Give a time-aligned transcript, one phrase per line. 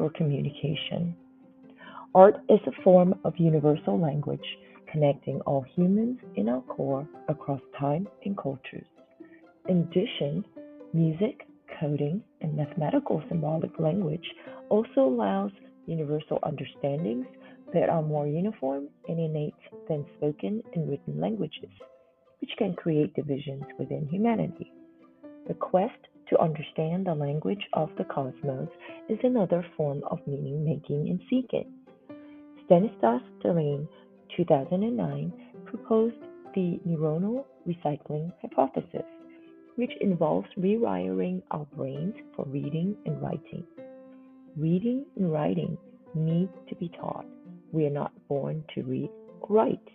[0.00, 1.14] for communication.
[2.14, 4.44] Art is a form of universal language
[4.90, 8.86] connecting all humans in our core across time and cultures.
[9.68, 10.42] In addition,
[10.94, 11.46] music,
[11.78, 14.24] coding, and mathematical symbolic language
[14.70, 15.50] also allows
[15.86, 17.26] universal understandings
[17.74, 19.54] that are more uniform and innate
[19.86, 21.70] than spoken and written languages,
[22.40, 24.72] which can create divisions within humanity.
[25.46, 28.68] The quest to understand the language of the cosmos
[29.08, 31.70] is another form of meaning making and seeking.
[32.64, 33.88] Stanislas Dehaene,
[34.36, 35.32] 2009,
[35.64, 36.14] proposed
[36.54, 39.06] the neuronal recycling hypothesis,
[39.74, 43.64] which involves rewiring our brains for reading and writing.
[44.56, 45.76] Reading and writing
[46.14, 47.26] need to be taught.
[47.72, 49.10] We are not born to read
[49.40, 49.88] or write.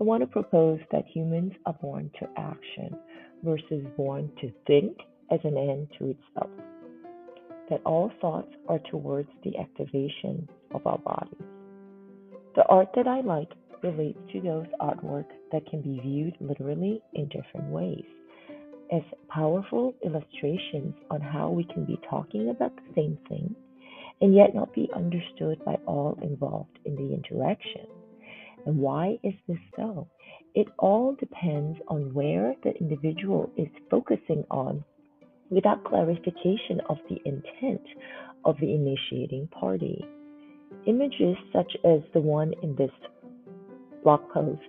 [0.00, 2.96] I want to propose that humans are born to action
[3.42, 4.96] versus born to think
[5.30, 6.50] as an end to itself.
[7.68, 11.46] That all thoughts are towards the activation of our bodies.
[12.56, 13.50] The art that I like
[13.82, 18.04] relates to those artwork that can be viewed literally in different ways
[18.92, 23.54] as powerful illustrations on how we can be talking about the same thing
[24.20, 27.86] and yet not be understood by all involved in the interaction.
[28.66, 30.08] And why is this so?
[30.54, 34.84] It all depends on where the individual is focusing on
[35.50, 37.82] without clarification of the intent
[38.44, 40.04] of the initiating party.
[40.86, 42.90] Images such as the one in this
[44.02, 44.62] blog post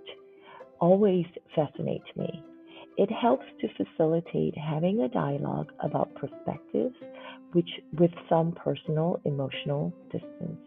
[0.79, 2.43] always fascinate me.
[2.97, 6.95] It helps to facilitate having a dialogue about perspectives
[7.53, 10.59] which with some personal emotional distance.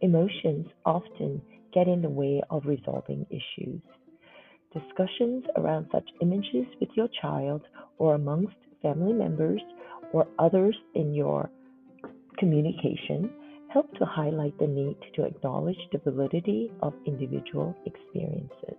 [0.00, 3.80] Emotions often get in the way of resolving issues.
[4.72, 7.62] Discussions around such images with your child
[7.98, 9.60] or amongst family members
[10.12, 11.50] or others in your
[12.38, 13.30] communication
[13.72, 18.76] help to highlight the need to acknowledge the validity of individual experiences.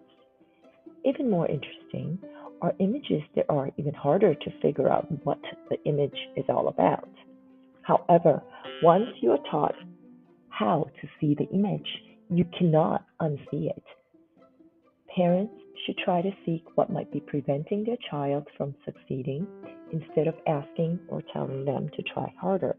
[1.05, 2.19] Even more interesting
[2.61, 7.09] are images that are even harder to figure out what the image is all about.
[7.81, 8.43] However,
[8.83, 9.75] once you are taught
[10.49, 11.87] how to see the image,
[12.29, 13.83] you cannot unsee it.
[15.15, 15.53] Parents
[15.85, 19.47] should try to seek what might be preventing their child from succeeding
[19.91, 22.75] instead of asking or telling them to try harder.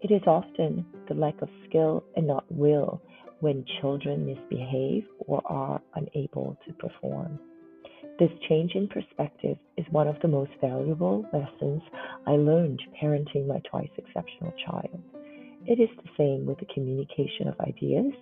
[0.00, 3.02] It is often the lack of skill and not will
[3.40, 7.38] when children misbehave or are unable to perform.
[8.18, 11.82] This change in perspective is one of the most valuable lessons
[12.26, 15.02] I learned parenting my twice exceptional child.
[15.66, 18.12] It is the same with the communication of ideas.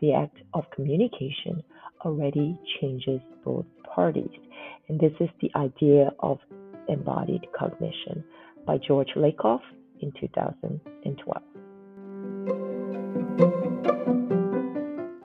[0.00, 1.62] The act of communication
[2.04, 4.30] already changes both parties.
[4.88, 6.38] And this is the idea of
[6.88, 8.24] embodied cognition
[8.66, 9.60] by George Lakoff
[10.00, 11.49] in 2012.